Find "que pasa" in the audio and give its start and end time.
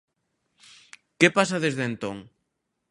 1.19-1.57